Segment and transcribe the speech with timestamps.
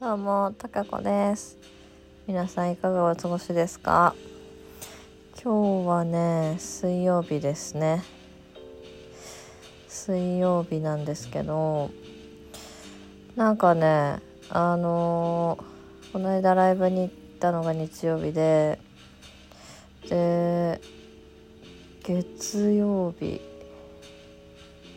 [0.00, 1.58] どうも、たかこです。
[2.26, 4.14] 皆さんいかがお過ごしですか？
[5.44, 8.02] 今日はね、水曜日ですね。
[9.88, 11.90] 水曜日なんですけど、
[13.36, 18.78] なんかね、あのーこの間ライブに行ったのが日曜日で、
[20.08, 20.80] で、
[22.02, 23.42] 月曜日、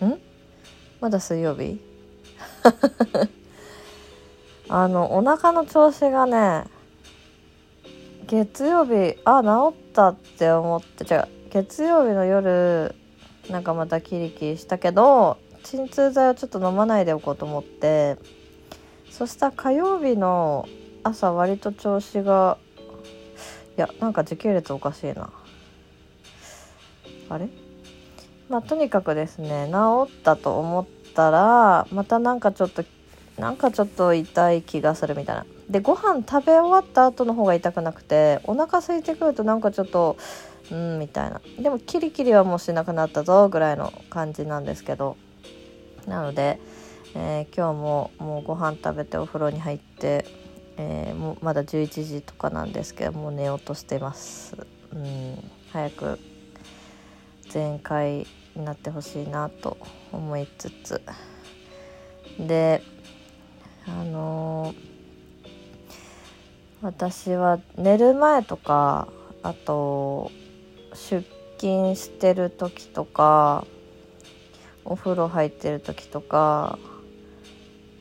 [0.00, 0.16] ん？
[1.00, 1.80] まだ水曜日？
[4.74, 6.64] あのお腹の調子がね
[8.26, 12.94] 月曜日あ治ったって思って違う月曜日の夜
[13.50, 18.16] なんかまたキリキリしたけど鎮痛剤をちょっと飲まないでおこうと思って
[19.10, 20.66] そしたら火曜日の
[21.02, 22.56] 朝割と調子が
[23.76, 25.28] いやなんか時系列おかしいな。
[27.28, 27.46] あれ？
[28.48, 32.84] まあとにかくですね治ったと思ったらまたなんかちょっと
[33.42, 35.46] なんかちょっと痛い気がするみたいな。
[35.68, 40.16] でご飯食べ終わった後の方が痛くなくてお腹空いてくるとなんかちょっと
[40.70, 41.40] うんみたいな。
[41.58, 45.16] でもキリキリはもうしなくなったぞぐらいの感じなんですけど。
[46.06, 46.60] なので、
[47.16, 50.24] えー今日ももうご飯食べてお風呂に入って、
[50.76, 54.56] えーもうまだ11時とかなんですけどもう寝ようとしてます。
[54.92, 56.18] うん早く
[57.48, 59.78] 全開になってほしいなと
[60.12, 61.02] 思いつつ。
[62.38, 62.82] で
[63.86, 64.74] あの
[66.82, 69.08] 私は寝る前とか
[69.42, 70.30] あと
[70.94, 71.24] 出
[71.58, 73.64] 勤してる時とか
[74.84, 76.78] お風呂入ってる時とか、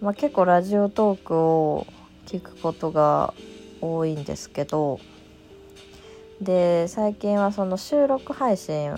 [0.00, 1.86] まあ、結構ラジオトークを
[2.26, 3.32] 聞くことが
[3.80, 4.98] 多いんですけど
[6.40, 8.92] で最近はその収録配信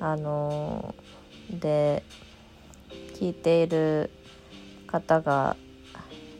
[0.00, 0.94] あの
[1.50, 2.02] で
[3.14, 4.10] 聞いている
[4.88, 5.56] 方が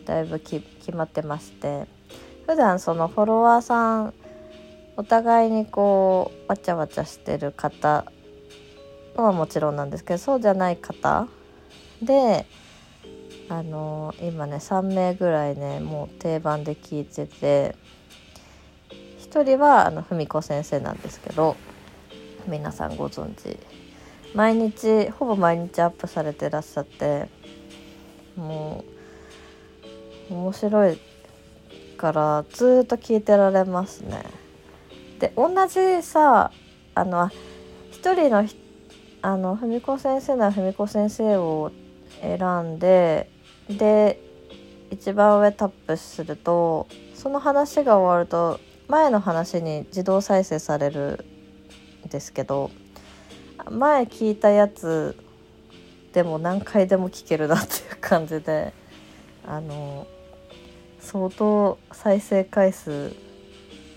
[0.05, 1.87] だいぶき決まってまして
[2.47, 4.15] 普段そのフォロワーさん
[4.97, 8.11] お互いにこうわちゃわちゃしてる方
[9.15, 11.29] はもちろんなんですけどそうじゃない方
[12.03, 12.47] で
[13.49, 17.77] あの今ね3名ぐらいねもう定番で聞いてて
[19.31, 21.57] 1人はあの文子先生なんですけど
[22.47, 23.59] 皆さんご存知。
[24.35, 27.29] 毎日ほぼ毎日アップされてらっしゃって
[28.39, 28.85] も
[30.31, 30.99] う面白い
[31.97, 34.23] からずっと聞いてられますね。
[35.19, 36.51] で同じさ
[36.95, 37.29] あの
[37.91, 38.47] 一人の
[39.21, 41.73] あの文子先生なら文子先生を
[42.21, 43.29] 選んで
[43.69, 44.21] で
[44.91, 51.25] 一番上タップするとその話が終わると前の話に自動再生される
[52.07, 52.71] んですけど
[53.71, 55.17] 前聞いたやつ
[56.13, 58.73] でも何回でも聞けるなっていう感じで
[59.47, 60.07] あの
[61.01, 63.15] 相当再生回数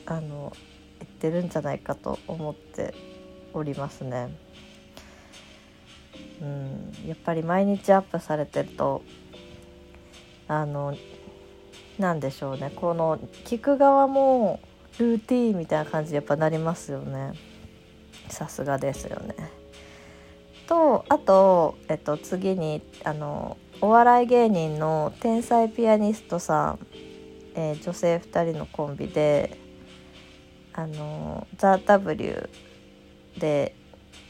[0.06, 0.54] あの
[1.02, 2.94] いってるんじゃないかと思って
[3.54, 4.30] おりますね。
[6.42, 9.04] うん、やっぱり毎日アップされてると
[10.48, 10.96] あの
[12.00, 14.60] なんでしょうねこの聞く側も
[14.98, 17.34] ルーティーンみたいな感じでやっぱなりますよね
[18.30, 19.61] さすがですよね。
[20.72, 26.80] とあと、えっと、次にあのお笑い芸人の天才ピアニストさん、
[27.56, 29.58] えー女性2人のコンビで
[30.72, 32.50] 「あのザ・ w
[33.38, 33.76] で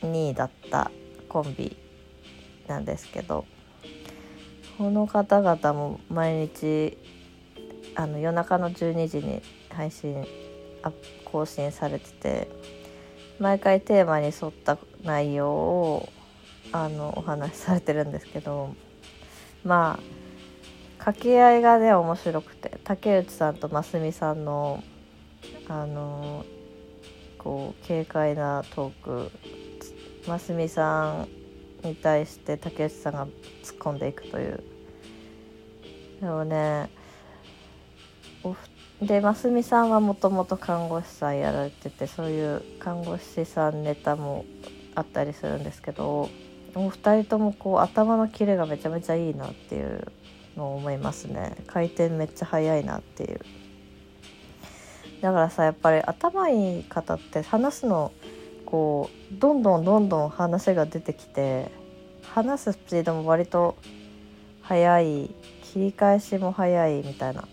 [0.02, 0.90] 2位だった
[1.30, 1.78] コンビ
[2.68, 3.46] なんですけど
[4.80, 6.98] この方々も毎日
[7.94, 10.26] あの夜中の12時に配信
[11.24, 12.48] 更新されてて
[13.38, 16.10] 毎回テーマに沿った内容を
[16.72, 18.76] あのお話しされてるんですけど
[19.64, 20.22] まあ
[20.98, 24.84] 掛け合いがね面白くて竹内さんと真澄さんの
[25.68, 26.46] あの
[27.38, 29.32] こう軽快なトーク
[30.28, 31.26] 真澄さ
[31.84, 33.26] んに対して竹内さんが
[33.64, 34.64] 突っ込んでいくという。
[36.22, 36.90] でもね
[38.44, 38.56] お
[39.04, 44.46] で真澄さんはもともと看護師さんやられててそういう看護師さんネタも
[44.94, 46.30] あったりするんですけど
[46.76, 50.08] お二人ともこう頭のキレがめちゃめちゃいいなっていう
[50.56, 51.58] のを思いますね。
[51.68, 53.40] 回転めっちゃ速いなっていう。
[55.22, 58.12] だからさやっぱり頭いい方って話すの
[58.66, 61.70] こうどんどんどんどん話が出てきて
[62.24, 63.78] 話すスピードも割と
[64.62, 65.30] 速い
[65.64, 67.48] 切り返しも速いみたいな。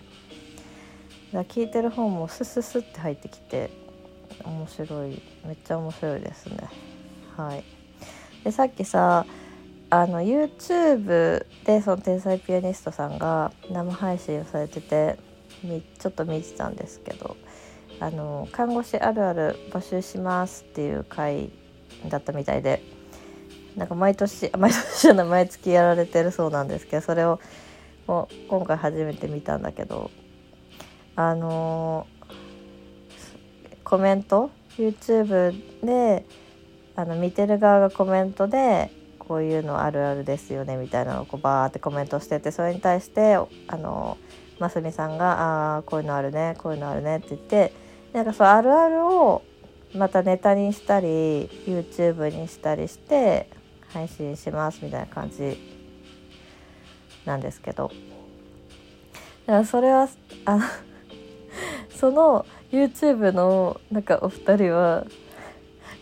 [1.33, 3.71] だ聞いてる方もスススって入ってきて
[4.45, 6.69] 面白いめっちゃ面白いですね。
[7.37, 7.78] はい。
[8.49, 9.27] でさっきさ
[9.91, 15.19] あの YouTube でその天才ピアニストさんが生配信をされてて
[15.99, 17.37] ちょっと見てたんですけど
[18.01, 21.51] あの看護師あるある募集しますっていう回
[22.09, 22.83] だったみたいで
[23.77, 27.41] なんか毎年毎年じゃない毎月やられてるそうなんですけどそれを
[28.07, 30.11] もう今回初めて見たんだけど
[31.17, 32.07] あの
[33.85, 36.25] コメント？YouTube で
[36.99, 38.91] あの見てる側がコメントで
[39.21, 43.47] こういうのあるあるですよねみたいなのをこうバーってコメントしててそれに対してあ
[43.77, 44.19] の
[44.59, 45.39] ますみさんが
[45.77, 47.73] 「ああこういうのあるねこういうのあるね」って言って
[48.13, 49.43] なんかそうあるあるを
[49.95, 53.49] またネタにしたり YouTube にしたりして
[53.91, 55.57] 配信しますみたいな感じ
[57.25, 57.93] なんですけど。
[59.47, 60.09] だからそれは
[60.47, 60.65] あの
[61.95, 65.07] その YouTube のなんかお二人は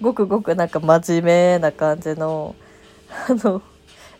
[0.00, 2.54] ごくごくなんか真面目な感じの
[3.28, 3.62] あの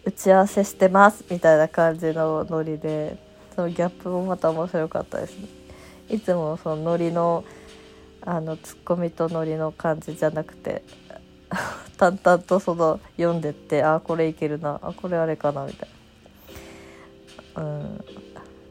[0.04, 3.18] 打ち合わせしてますみたいな感じのノリで
[3.54, 5.48] そのギャップもまた面白かったですね。
[6.08, 7.44] いつもそのノリの
[8.22, 10.82] あのツッコミとノリの感じじゃなくて
[11.96, 15.88] 淡々とその読んでってあこれいけるなあこれあれかなみたい
[17.54, 18.04] な、うん、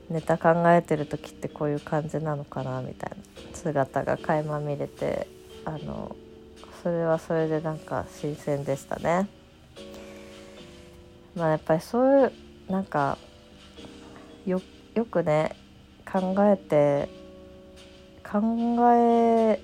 [0.10, 3.16] ネタ考えてる時ってこういう感じなのかなみたいな。
[3.56, 5.28] 姿が垣間見れて
[5.64, 6.16] あの
[6.86, 9.28] それはそれでなんか新鮮でしたね。
[11.36, 12.32] まあやっぱりそういう
[12.72, 13.18] なんか
[14.46, 14.62] よ
[14.94, 15.56] よくね
[16.06, 17.10] 考えて
[18.24, 19.60] 考え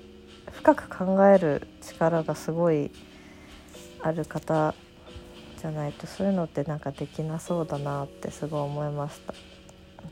[0.50, 2.90] 深く考える力がすごい
[4.00, 4.74] ある方
[5.60, 9.32] じゃないとそういうのってなんかできなそうだなってすごい思いました。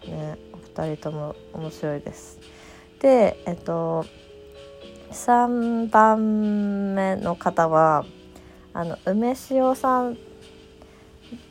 [0.09, 2.39] ねお二人とも面白いです。
[3.01, 4.07] でえっと
[5.11, 8.05] 3番目の方は
[8.73, 10.17] あの梅塩さん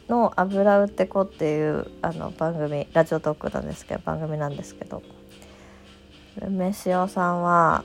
[0.07, 5.03] の「油売ってこ」っていうあの番組ラジオトークなんですけど番組なんですけど
[6.41, 7.83] 梅塩さんは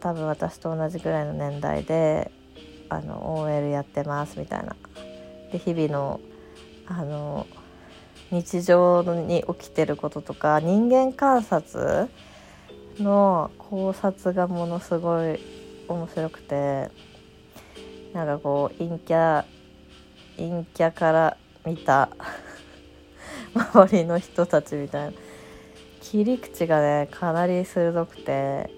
[0.00, 2.30] 多分私と同じぐらいの年代で
[2.90, 4.76] あの OL やってますみたいな。
[5.50, 6.20] で日々の
[6.86, 7.46] あの
[8.30, 12.08] 日常に起きてることとか人間観察
[12.98, 15.38] の考察がものすごい
[15.88, 16.90] 面白くて
[18.12, 19.44] なんかこう陰キャ
[20.36, 22.10] 陰キャから見た
[23.54, 25.12] 周りの人たちみたいな
[26.00, 28.70] 切り口がねかなり鋭くて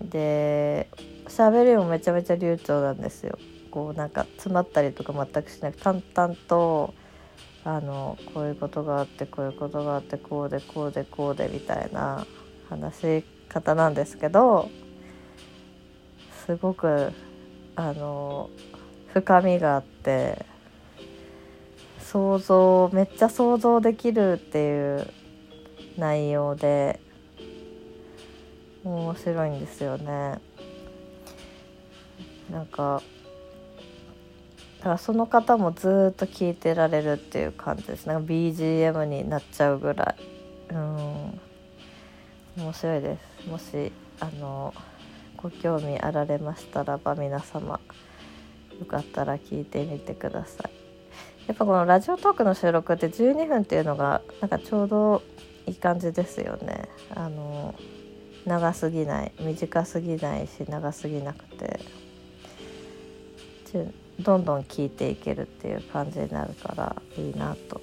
[0.00, 0.88] で
[1.26, 3.38] 喋りもめちゃめちゃ流暢なんですよ。
[3.70, 6.94] こうなんか詰まったりとか全くしなく淡々と
[7.64, 12.26] あのこういうことがあってこういうことがあってこうでこうでこうでみたいな
[12.68, 14.68] 話し方なんですけど
[16.46, 17.12] すごく
[17.74, 18.50] あの
[19.12, 20.44] 深みがあって
[22.00, 25.06] 想像めっちゃ想像できるっていう
[25.98, 27.00] 内容で
[28.84, 30.38] 面白いんですよね。
[32.50, 33.02] なんか
[34.78, 40.25] だからその方もずっと聴いてられるっていう感じですなんか BGM になっちゃうぐらい
[42.66, 43.48] 面白いです。
[43.48, 44.74] もしあの
[45.36, 47.78] ご興味あられましたらば皆様
[48.80, 50.72] よかったら聞いてみてください。
[51.46, 55.22] やっぱこのラジオトークの収録って12分っていうのがなんかちょうど
[55.68, 56.88] いい感じですよね。
[57.14, 57.76] あの
[58.44, 61.78] 長すぎない短すぎないし長すぎなくて。
[64.18, 67.82] どんどん聞いていけるっていう感じになるからいいなと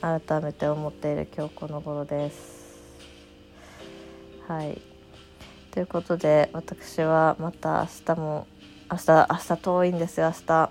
[0.00, 2.67] 改めて思っている今日この頃です。
[4.48, 4.80] はい。
[5.72, 8.46] ということで私はまた明日も
[8.90, 10.70] 明日明日遠いんですよ明日。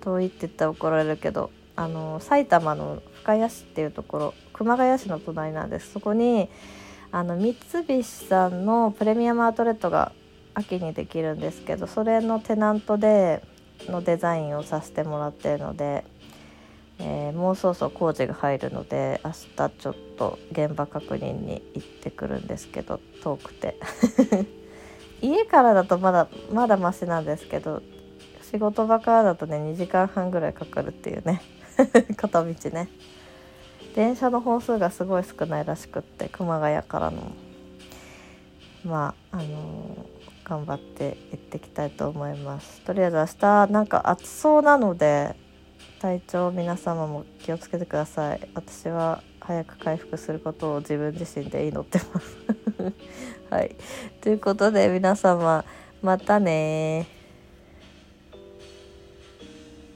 [0.00, 5.92] 遠いって言ったら怒られるけどあの埼玉の深谷市っていうところ熊谷市の隣なんです。
[5.92, 6.48] そこに
[7.12, 7.54] あの三
[7.86, 10.12] 菱さんのプレミアムアウトレットが
[10.54, 13.42] 秋にできるんですけどそれのテナントで
[13.86, 16.04] のデザインをさせてもらってるので、
[17.00, 23.76] えー、もうそろそろ工事が入るので明日ちょっと現場確認に行ってくるんですけど遠くて。
[25.20, 27.82] 家からだとまだまだマシなんですけど
[28.52, 31.42] 仕事場からだとね2時間半ぐらいかかるっていうね。
[32.16, 32.88] 片道ね。
[33.96, 37.32] 電車の本数がすごい少ないらしくって熊谷からの。
[38.84, 42.80] まああのー頑張って行ってきたいと思います。
[42.80, 45.36] とりあえず明日なんか暑そうなので
[46.00, 48.48] 体調皆様も気をつけてください。
[48.54, 52.36] 私は早く回復することを自分自身で祈ってます。
[53.50, 53.76] はい。
[54.20, 55.64] ということで皆様
[56.00, 57.17] またね